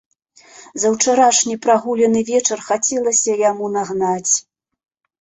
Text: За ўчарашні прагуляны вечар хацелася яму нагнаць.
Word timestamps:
За 0.83 0.87
ўчарашні 0.93 1.59
прагуляны 1.67 2.21
вечар 2.31 2.65
хацелася 2.71 3.39
яму 3.49 3.73
нагнаць. 3.79 4.33